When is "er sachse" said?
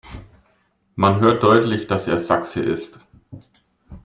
2.07-2.61